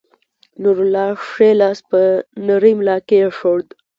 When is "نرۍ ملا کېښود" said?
2.47-3.67